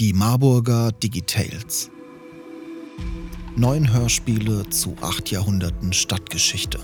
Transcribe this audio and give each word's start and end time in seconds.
Die 0.00 0.12
Marburger 0.12 0.90
Digitales. 0.90 1.88
Neun 3.54 3.92
Hörspiele 3.92 4.68
zu 4.68 4.96
acht 5.00 5.30
Jahrhunderten 5.30 5.92
Stadtgeschichte. 5.92 6.80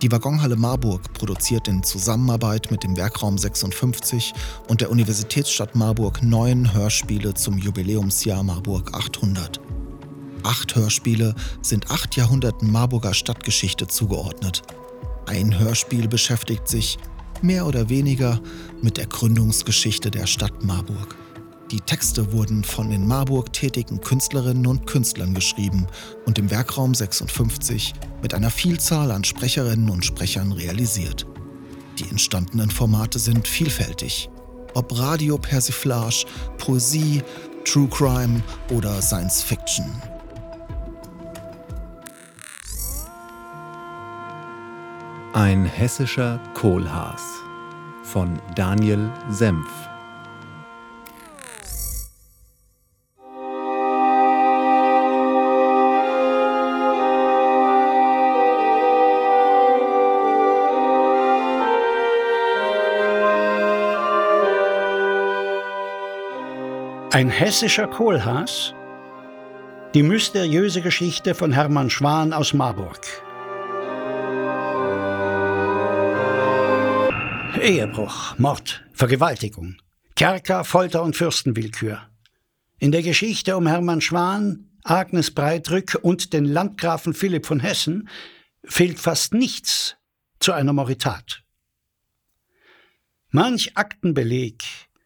Die 0.00 0.10
Waggonhalle 0.10 0.56
Marburg 0.56 1.12
produziert 1.12 1.68
in 1.68 1.82
Zusammenarbeit 1.82 2.70
mit 2.70 2.84
dem 2.84 2.96
Werkraum 2.96 3.36
56 3.36 4.32
und 4.66 4.80
der 4.80 4.90
Universitätsstadt 4.90 5.74
Marburg 5.74 6.22
neun 6.22 6.72
Hörspiele 6.72 7.34
zum 7.34 7.58
Jubiläumsjahr 7.58 8.42
Marburg 8.42 8.94
800. 8.94 9.60
Acht 10.42 10.74
Hörspiele 10.74 11.34
sind 11.60 11.90
acht 11.90 12.16
Jahrhunderten 12.16 12.72
Marburger 12.72 13.12
Stadtgeschichte 13.12 13.88
zugeordnet. 13.88 14.62
Ein 15.26 15.58
Hörspiel 15.58 16.08
beschäftigt 16.08 16.66
sich, 16.66 16.96
mehr 17.42 17.66
oder 17.66 17.90
weniger, 17.90 18.40
mit 18.80 18.96
der 18.96 19.06
Gründungsgeschichte 19.06 20.10
der 20.10 20.26
Stadt 20.26 20.64
Marburg. 20.64 21.14
Die 21.72 21.80
Texte 21.80 22.34
wurden 22.34 22.64
von 22.64 22.92
in 22.92 23.08
Marburg 23.08 23.50
tätigen 23.54 24.02
Künstlerinnen 24.02 24.66
und 24.66 24.86
Künstlern 24.86 25.32
geschrieben 25.32 25.86
und 26.26 26.38
im 26.38 26.50
Werkraum 26.50 26.94
56 26.94 27.94
mit 28.20 28.34
einer 28.34 28.50
Vielzahl 28.50 29.10
an 29.10 29.24
Sprecherinnen 29.24 29.88
und 29.88 30.04
Sprechern 30.04 30.52
realisiert. 30.52 31.26
Die 31.98 32.06
entstandenen 32.10 32.70
Formate 32.70 33.18
sind 33.18 33.48
vielfältig. 33.48 34.28
Ob 34.74 34.98
Radio-Persiflage, 34.98 36.26
Poesie, 36.58 37.22
True 37.64 37.88
Crime 37.88 38.42
oder 38.70 39.00
Science 39.00 39.42
Fiction. 39.42 39.86
Ein 45.32 45.64
hessischer 45.64 46.38
Kohlhaas 46.52 47.22
von 48.02 48.38
Daniel 48.56 49.10
Senf. 49.30 49.91
Ein 67.14 67.28
hessischer 67.28 67.88
Kohlhaas? 67.88 68.72
Die 69.92 70.02
mysteriöse 70.02 70.80
Geschichte 70.80 71.34
von 71.34 71.52
Hermann 71.52 71.90
Schwan 71.90 72.32
aus 72.32 72.54
Marburg. 72.54 73.06
Ehebruch, 77.60 78.38
Mord, 78.38 78.82
Vergewaltigung, 78.94 79.76
Kerker, 80.16 80.64
Folter 80.64 81.02
und 81.02 81.14
Fürstenwillkür. 81.14 82.00
In 82.78 82.92
der 82.92 83.02
Geschichte 83.02 83.58
um 83.58 83.66
Hermann 83.66 84.00
Schwan, 84.00 84.70
Agnes 84.82 85.32
Breitrück 85.32 85.98
und 86.00 86.32
den 86.32 86.46
Landgrafen 86.46 87.12
Philipp 87.12 87.44
von 87.44 87.60
Hessen 87.60 88.08
fehlt 88.64 88.98
fast 88.98 89.34
nichts 89.34 89.96
zu 90.40 90.52
einer 90.52 90.72
Moritat. 90.72 91.42
Manch 93.28 93.76
Aktenbeleg, 93.76 94.64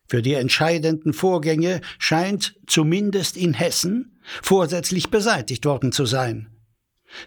für 0.09 0.23
die 0.23 0.35
entscheidenden 0.35 1.13
Vorgänge 1.13 1.81
scheint 1.99 2.55
zumindest 2.67 3.37
in 3.37 3.55
Hessen 3.55 4.19
vorsätzlich 4.43 5.11
beseitigt 5.11 5.65
worden 5.65 5.93
zu 5.93 6.07
sein. 6.07 6.51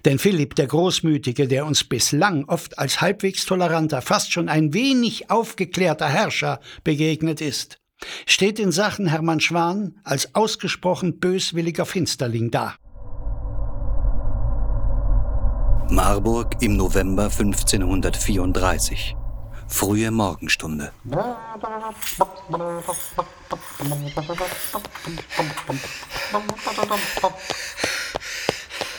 Denn 0.06 0.20
Philipp 0.20 0.56
der 0.56 0.68
Großmütige, 0.68 1.48
der 1.48 1.66
uns 1.66 1.84
bislang 1.84 2.46
oft 2.46 2.78
als 2.78 3.02
halbwegs 3.02 3.46
toleranter, 3.46 4.02
fast 4.02 4.32
schon 4.32 4.50
ein 4.50 4.74
wenig 4.74 5.32
aufgeklärter 5.32 6.08
Herrscher 6.08 6.60
begegnet 6.84 7.42
ist, 7.42 7.80
steht 8.26 8.60
in 8.60 8.72
Sachen 8.72 9.08
Hermann 9.08 9.40
Schwan 9.40 9.96
als 10.04 10.36
ausgesprochen 10.36 11.20
böswilliger 11.20 11.86
Finsterling 11.86 12.52
da. 12.52 12.76
Marburg 15.90 16.62
im 16.62 16.78
November 16.78 17.24
1534 17.24 19.16
frühe 19.70 20.12
Morgenstunde. 20.12 20.92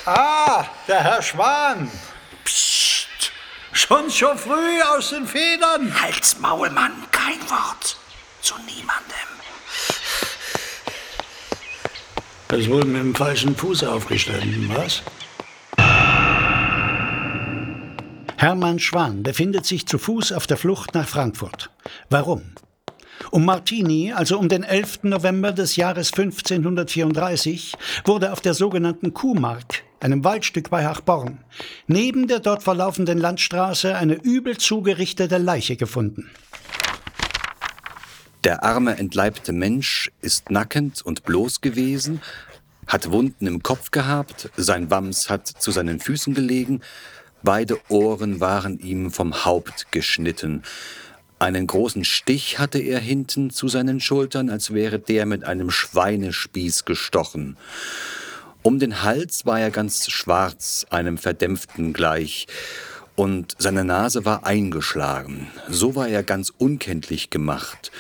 Ah, 0.07 0.65
der 0.89 1.05
Herr 1.05 1.23
Schwan. 1.23 1.91
Psst, 2.45 3.33
schon 3.73 4.09
so 4.09 4.35
früh 4.37 4.81
aus 4.97 5.11
den 5.11 5.27
Federn. 5.27 6.01
Halt's 6.01 6.39
Maul, 6.39 6.71
Mann, 6.71 6.93
kein 7.11 7.41
Wort. 7.51 7.97
Zu 8.41 8.55
niemandem. 8.67 9.31
Das 12.49 12.67
wurde 12.69 12.87
mit 12.87 13.01
dem 13.01 13.15
falschen 13.15 13.55
Fuß 13.55 13.85
aufgestanden, 13.85 14.69
was? 14.75 15.03
Hermann 18.41 18.79
Schwan 18.79 19.23
befindet 19.23 19.67
sich 19.67 19.87
zu 19.87 19.99
Fuß 19.99 20.33
auf 20.33 20.47
der 20.47 20.57
Flucht 20.57 20.95
nach 20.95 21.07
Frankfurt. 21.07 21.69
Warum? 22.09 22.41
Um 23.31 23.45
Martini, 23.45 24.15
also 24.15 24.39
um 24.39 24.49
den 24.49 24.63
11. 24.63 25.01
November 25.03 25.53
des 25.53 25.77
Jahres 25.77 26.11
1534, 26.15 27.75
wurde 28.07 28.33
auf 28.33 28.41
der 28.41 28.55
sogenannten 28.55 29.13
Kuhmark, 29.13 29.83
einem 30.01 30.25
Waldstück 30.25 30.71
bei 30.71 30.87
Hachborn, 30.87 31.45
neben 31.87 32.29
der 32.29 32.41
dort 32.41 32.63
verlaufenden 32.63 33.19
Landstraße 33.19 33.95
eine 33.95 34.15
übel 34.15 34.57
zugerichtete 34.57 35.37
Leiche 35.37 35.77
gefunden. 35.77 36.31
Der 38.45 38.65
arme, 38.65 38.97
entleibte 38.97 39.53
Mensch 39.53 40.11
ist 40.23 40.51
nackend 40.51 41.03
und 41.03 41.25
bloß 41.25 41.61
gewesen, 41.61 42.23
hat 42.87 43.13
Wunden 43.13 43.47
im 43.47 43.63
Kopf 43.63 43.91
gehabt, 43.91 44.49
sein 44.57 44.91
Wams 44.91 45.29
hat 45.29 45.47
zu 45.47 45.73
seinen 45.73 46.01
Füßen 46.01 46.33
gelegen, 46.33 46.81
Beide 47.43 47.79
Ohren 47.89 48.41
waren 48.41 48.79
ihm 48.79 49.11
vom 49.11 49.45
Haupt 49.45 49.93
geschnitten. 49.93 50.63
Einen 51.39 51.67
großen 51.67 52.05
Stich 52.05 52.59
hatte 52.59 52.79
er 52.79 52.99
hinten 52.99 53.49
zu 53.49 53.69
seinen 53.69 54.01
Schultern, 54.01 54.51
als 54.51 54.75
wäre 54.75 54.99
der 54.99 55.25
mit 55.25 55.45
einem 55.45 55.71
Schweinespieß 55.71 56.85
gestochen. 56.85 57.57
Um 58.63 58.79
den 58.79 59.03
Hals 59.03 59.47
war 59.47 59.59
er 59.59 59.71
ganz 59.71 60.11
schwarz, 60.11 60.87
einem 60.91 61.17
Verdämpften 61.17 61.95
gleich, 61.95 62.47
und 63.17 63.55
seine 63.59 63.85
Nase 63.85 64.25
war 64.25 64.45
eingeschlagen. 64.45 65.49
So 65.69 65.95
war 65.95 66.09
er 66.09 66.23
ganz 66.23 66.53
unkenntlich 66.57 67.31
gemacht. 67.31 67.91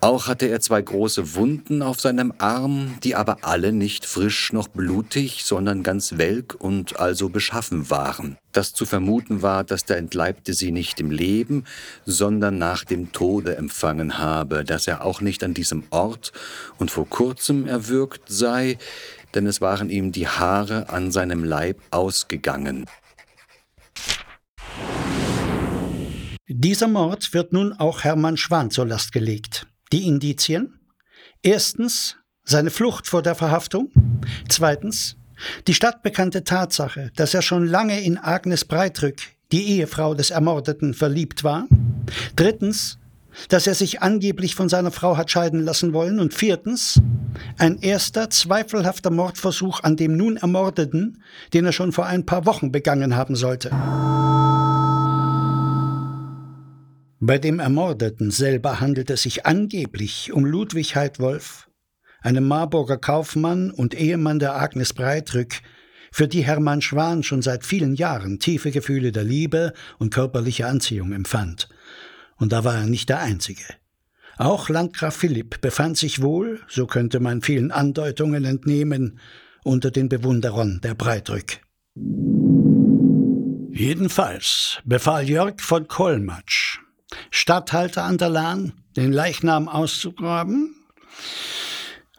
Auch 0.00 0.28
hatte 0.28 0.46
er 0.46 0.60
zwei 0.60 0.80
große 0.80 1.34
Wunden 1.34 1.82
auf 1.82 2.00
seinem 2.00 2.32
Arm, 2.38 2.98
die 3.02 3.16
aber 3.16 3.38
alle 3.42 3.72
nicht 3.72 4.06
frisch 4.06 4.52
noch 4.52 4.68
blutig, 4.68 5.42
sondern 5.42 5.82
ganz 5.82 6.18
welk 6.18 6.54
und 6.54 7.00
also 7.00 7.28
beschaffen 7.30 7.90
waren. 7.90 8.38
Das 8.52 8.72
zu 8.72 8.86
vermuten 8.86 9.42
war, 9.42 9.64
dass 9.64 9.86
der 9.86 9.96
Entleibte 9.96 10.54
sie 10.54 10.70
nicht 10.70 11.00
im 11.00 11.10
Leben, 11.10 11.64
sondern 12.06 12.58
nach 12.58 12.84
dem 12.84 13.10
Tode 13.10 13.56
empfangen 13.56 14.18
habe, 14.18 14.62
dass 14.62 14.86
er 14.86 15.04
auch 15.04 15.20
nicht 15.20 15.42
an 15.42 15.52
diesem 15.52 15.82
Ort 15.90 16.32
und 16.78 16.92
vor 16.92 17.08
kurzem 17.08 17.66
erwürgt 17.66 18.22
sei, 18.28 18.78
denn 19.34 19.48
es 19.48 19.60
waren 19.60 19.90
ihm 19.90 20.12
die 20.12 20.28
Haare 20.28 20.90
an 20.90 21.10
seinem 21.10 21.42
Leib 21.42 21.80
ausgegangen. 21.90 22.86
Dieser 26.46 26.86
Mord 26.86 27.34
wird 27.34 27.52
nun 27.52 27.72
auch 27.72 28.04
Hermann 28.04 28.36
Schwan 28.36 28.70
zur 28.70 28.86
Last 28.86 29.10
gelegt. 29.10 29.66
Die 29.92 30.06
Indizien? 30.06 30.78
Erstens 31.42 32.16
seine 32.44 32.70
Flucht 32.70 33.06
vor 33.06 33.22
der 33.22 33.34
Verhaftung. 33.34 33.90
Zweitens 34.48 35.16
die 35.66 35.74
stadtbekannte 35.74 36.42
Tatsache, 36.42 37.12
dass 37.14 37.34
er 37.34 37.42
schon 37.42 37.66
lange 37.66 38.00
in 38.00 38.18
Agnes 38.18 38.64
Breitrück, 38.64 39.16
die 39.52 39.68
Ehefrau 39.78 40.14
des 40.14 40.30
Ermordeten, 40.30 40.94
verliebt 40.94 41.44
war. 41.44 41.66
Drittens 42.34 42.98
dass 43.48 43.66
er 43.66 43.74
sich 43.74 44.02
angeblich 44.02 44.54
von 44.54 44.68
seiner 44.68 44.90
Frau 44.90 45.16
hat 45.16 45.30
scheiden 45.30 45.64
lassen 45.64 45.92
wollen. 45.92 46.20
Und 46.20 46.34
viertens, 46.34 47.00
ein 47.56 47.78
erster 47.80 48.30
zweifelhafter 48.30 49.10
Mordversuch 49.10 49.82
an 49.82 49.96
dem 49.96 50.16
nun 50.16 50.36
Ermordeten, 50.36 51.22
den 51.54 51.64
er 51.64 51.72
schon 51.72 51.92
vor 51.92 52.06
ein 52.06 52.26
paar 52.26 52.46
Wochen 52.46 52.72
begangen 52.72 53.16
haben 53.16 53.36
sollte. 53.36 53.70
Bei 57.20 57.38
dem 57.38 57.58
Ermordeten 57.58 58.30
selber 58.30 58.80
handelt 58.80 59.10
es 59.10 59.22
sich 59.22 59.44
angeblich 59.44 60.32
um 60.32 60.44
Ludwig 60.44 60.94
Heidwolf, 60.94 61.68
einem 62.20 62.46
Marburger 62.46 62.96
Kaufmann 62.96 63.72
und 63.72 63.94
Ehemann 63.94 64.38
der 64.38 64.54
Agnes 64.54 64.92
Breitrück, 64.92 65.60
für 66.12 66.28
die 66.28 66.44
Hermann 66.44 66.80
Schwan 66.80 67.22
schon 67.22 67.42
seit 67.42 67.64
vielen 67.64 67.94
Jahren 67.94 68.38
tiefe 68.38 68.70
Gefühle 68.70 69.12
der 69.12 69.24
Liebe 69.24 69.72
und 69.98 70.14
körperliche 70.14 70.66
Anziehung 70.66 71.12
empfand. 71.12 71.68
Und 72.36 72.52
da 72.52 72.64
war 72.64 72.76
er 72.76 72.86
nicht 72.86 73.08
der 73.08 73.20
Einzige. 73.20 73.64
Auch 74.36 74.68
Landgraf 74.68 75.16
Philipp 75.16 75.60
befand 75.60 75.98
sich 75.98 76.22
wohl, 76.22 76.60
so 76.68 76.86
könnte 76.86 77.18
man 77.18 77.42
vielen 77.42 77.72
Andeutungen 77.72 78.44
entnehmen, 78.44 79.18
unter 79.64 79.90
den 79.90 80.08
Bewunderern 80.08 80.80
der 80.82 80.94
Breitrück. 80.94 81.58
Jedenfalls 83.72 84.78
befahl 84.84 85.28
Jörg 85.28 85.60
von 85.60 85.88
Kollmatsch, 85.88 86.78
Statthalter 87.30 88.04
an 88.04 88.18
der 88.18 88.28
Lahn, 88.28 88.72
den 88.96 89.12
Leichnam 89.12 89.68
auszugraben, 89.68 90.74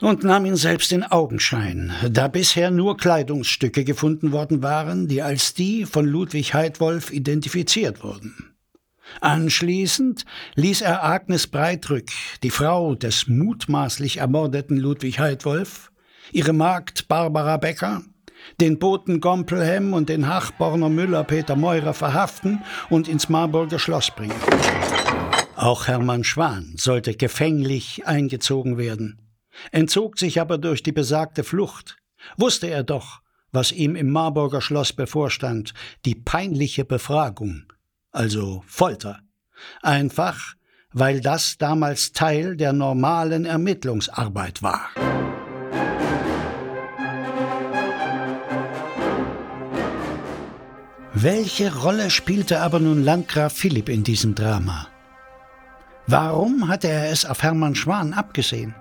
und 0.02 0.24
nahm 0.24 0.46
ihn 0.46 0.56
selbst 0.56 0.92
in 0.94 1.04
Augenschein, 1.04 1.92
da 2.10 2.30
bisher 2.30 2.72
nur 2.72 2.96
Kleidungsstücke 2.98 3.84
gefunden 3.84 4.32
worden 4.32 4.64
waren, 4.64 5.08
die 5.08 5.22
als 5.22 5.54
die 5.54 5.86
von 5.86 6.06
Ludwig 6.06 6.54
Heidwolf 6.54 7.12
identifiziert 7.12 8.02
wurden. 8.02 8.56
Anschließend 9.22 10.24
ließ 10.56 10.82
er 10.82 11.04
Agnes 11.04 11.48
Breitrück, 11.48 12.10
die 12.44 12.50
Frau 12.50 12.96
des 12.96 13.28
mutmaßlich 13.28 14.18
ermordeten 14.18 14.78
Ludwig 14.78 15.20
Heidwolf, 15.20 15.92
ihre 16.32 16.54
Magd 16.54 17.08
Barbara 17.08 17.58
Becker, 17.58 18.04
den 18.60 18.80
Boten 18.80 19.20
Gompelhem 19.20 19.94
und 19.94 20.10
den 20.10 20.28
Hachborner 20.28 20.90
Müller 20.90 21.24
Peter 21.24 21.56
Meurer 21.56 21.94
verhaften 21.94 22.64
und 22.90 23.08
ins 23.08 23.30
Marburger 23.30 23.80
Schloss 23.80 24.12
bringen. 24.12 24.36
Auch 25.56 25.88
Hermann 25.88 26.24
Schwan 26.24 26.74
sollte 26.78 27.16
gefänglich 27.16 28.08
eingezogen 28.08 28.78
werden, 28.78 29.22
entzog 29.72 30.18
sich 30.18 30.40
aber 30.40 30.58
durch 30.58 30.84
die 30.84 30.94
besagte 30.94 31.44
Flucht. 31.44 31.98
Wusste 32.38 32.68
er 32.68 32.84
doch, 32.84 33.22
was 33.52 33.72
ihm 33.72 33.96
im 33.96 34.10
Marburger 34.10 34.62
Schloss 34.62 34.94
bevorstand, 34.94 35.74
die 36.06 36.16
peinliche 36.16 36.86
Befragung, 36.86 37.64
also 38.12 38.64
Folter. 38.68 39.20
Einfach, 39.82 40.56
weil 40.94 41.22
das 41.22 41.58
damals 41.58 42.14
Teil 42.14 42.56
der 42.56 42.74
normalen 42.74 43.46
Ermittlungsarbeit 43.46 44.62
war. 44.62 44.90
Welche 51.22 51.76
Rolle 51.76 52.10
spielte 52.12 52.62
aber 52.62 52.80
nun 52.80 53.04
Landgraf 53.04 53.52
Philipp 53.52 53.90
in 53.90 54.06
diesem 54.06 54.36
Drama? 54.36 54.88
Warum 56.08 56.70
hatte 56.70 56.88
er 56.88 57.12
es 57.12 57.26
auf 57.26 57.44
Hermann 57.44 57.76
Schwan 57.76 58.14
abgesehen? 58.14 58.74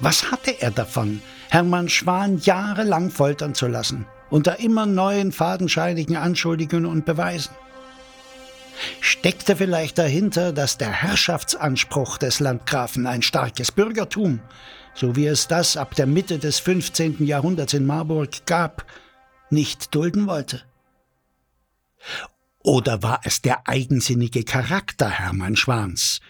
Was 0.00 0.30
hatte 0.30 0.60
er 0.60 0.70
davon, 0.70 1.22
Hermann 1.48 1.88
Schwan 1.88 2.36
jahrelang 2.36 3.08
foltern 3.08 3.54
zu 3.54 3.68
lassen, 3.68 4.04
unter 4.28 4.60
immer 4.60 4.84
neuen 4.84 5.32
fadenscheinigen 5.32 6.16
Anschuldigungen 6.16 6.84
und 6.84 7.06
Beweisen? 7.06 7.54
Steckte 9.00 9.56
vielleicht 9.56 9.96
dahinter, 9.96 10.52
dass 10.52 10.76
der 10.76 10.92
Herrschaftsanspruch 10.92 12.18
des 12.18 12.40
Landgrafen 12.40 13.06
ein 13.06 13.22
starkes 13.22 13.72
Bürgertum, 13.72 14.40
so 14.92 15.16
wie 15.16 15.26
es 15.26 15.48
das 15.48 15.78
ab 15.78 15.94
der 15.94 16.06
Mitte 16.06 16.38
des 16.38 16.58
15. 16.58 17.24
Jahrhunderts 17.24 17.72
in 17.72 17.86
Marburg 17.86 18.44
gab, 18.44 18.84
nicht 19.48 19.94
dulden 19.94 20.26
wollte? 20.26 20.60
Oder 22.62 23.02
war 23.02 23.20
es 23.24 23.40
der 23.40 23.66
eigensinnige 23.68 24.44
Charakter 24.44 25.08
Hermann 25.08 25.56
Schwans, 25.56 26.20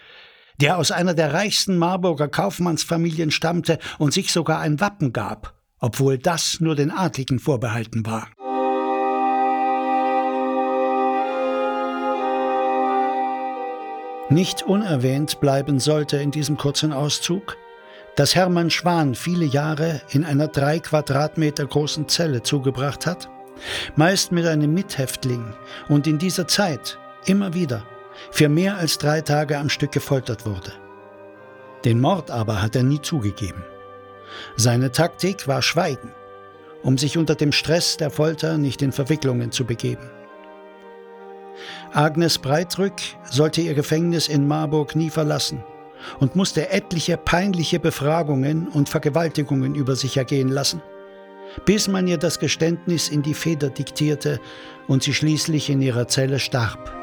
der 0.57 0.77
aus 0.77 0.91
einer 0.91 1.13
der 1.13 1.33
reichsten 1.33 1.77
Marburger 1.77 2.27
Kaufmannsfamilien 2.27 3.31
stammte 3.31 3.79
und 3.97 4.13
sich 4.13 4.31
sogar 4.31 4.59
ein 4.59 4.79
Wappen 4.79 5.11
gab, 5.11 5.53
obwohl 5.79 6.17
das 6.17 6.59
nur 6.61 6.75
den 6.75 6.91
Adligen 6.91 7.39
vorbehalten 7.39 8.05
war? 8.05 8.29
Nicht 14.29 14.63
unerwähnt 14.63 15.41
bleiben 15.41 15.81
sollte 15.81 16.15
in 16.15 16.31
diesem 16.31 16.55
kurzen 16.55 16.93
Auszug, 16.93 17.57
dass 18.15 18.33
Hermann 18.33 18.69
Schwan 18.69 19.13
viele 19.15 19.43
Jahre 19.43 20.01
in 20.11 20.23
einer 20.23 20.47
drei 20.47 20.79
Quadratmeter 20.79 21.65
großen 21.65 22.07
Zelle 22.07 22.41
zugebracht 22.41 23.05
hat 23.05 23.29
meist 23.95 24.31
mit 24.31 24.45
einem 24.45 24.73
Mithäftling 24.73 25.53
und 25.89 26.07
in 26.07 26.17
dieser 26.17 26.47
Zeit 26.47 26.97
immer 27.25 27.53
wieder 27.53 27.83
für 28.31 28.49
mehr 28.49 28.77
als 28.77 28.97
drei 28.97 29.21
Tage 29.21 29.57
am 29.57 29.69
Stück 29.69 29.91
gefoltert 29.91 30.45
wurde. 30.45 30.73
Den 31.85 31.99
Mord 31.99 32.29
aber 32.29 32.61
hat 32.61 32.75
er 32.75 32.83
nie 32.83 33.01
zugegeben. 33.01 33.63
Seine 34.55 34.91
Taktik 34.91 35.47
war 35.47 35.61
Schweigen, 35.61 36.11
um 36.83 36.97
sich 36.97 37.17
unter 37.17 37.35
dem 37.35 37.51
Stress 37.51 37.97
der 37.97 38.11
Folter 38.11 38.57
nicht 38.57 38.81
in 38.81 38.91
Verwicklungen 38.91 39.51
zu 39.51 39.65
begeben. 39.65 40.09
Agnes 41.93 42.37
Breitrück 42.37 42.93
sollte 43.29 43.61
ihr 43.61 43.73
Gefängnis 43.73 44.27
in 44.27 44.47
Marburg 44.47 44.95
nie 44.95 45.09
verlassen 45.09 45.63
und 46.19 46.35
musste 46.35 46.69
etliche 46.69 47.17
peinliche 47.17 47.79
Befragungen 47.79 48.67
und 48.67 48.89
Vergewaltigungen 48.89 49.75
über 49.75 49.95
sich 49.95 50.17
ergehen 50.17 50.49
lassen 50.49 50.81
bis 51.65 51.87
man 51.87 52.07
ihr 52.07 52.17
das 52.17 52.39
Geständnis 52.39 53.09
in 53.09 53.21
die 53.21 53.33
Feder 53.33 53.69
diktierte 53.69 54.39
und 54.87 55.03
sie 55.03 55.13
schließlich 55.13 55.69
in 55.69 55.81
ihrer 55.81 56.07
Zelle 56.07 56.39
starb. 56.39 56.97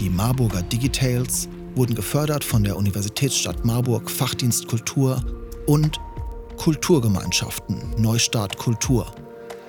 Die 0.00 0.08
Marburger 0.08 0.62
Digitales 0.62 1.46
wurden 1.74 1.94
gefördert 1.94 2.42
von 2.42 2.64
der 2.64 2.76
Universitätsstadt 2.76 3.66
Marburg 3.66 4.10
Fachdienst 4.10 4.66
Kultur 4.66 5.22
und 5.70 6.00
Kulturgemeinschaften 6.56 7.94
Neustart 7.96 8.58
Kultur. 8.58 9.06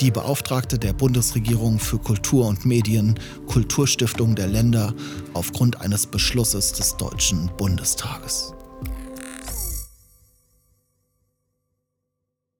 Die 0.02 0.10
Beauftragte 0.10 0.80
der 0.80 0.94
Bundesregierung 0.94 1.78
für 1.78 2.00
Kultur 2.00 2.48
und 2.48 2.66
Medien, 2.66 3.20
Kulturstiftung 3.46 4.34
der 4.34 4.48
Länder 4.48 4.96
aufgrund 5.36 5.80
eines 5.80 6.08
Beschlusses 6.08 6.74
des 6.74 6.98
Deutschen 6.98 7.52
Bundestages. 7.56 8.56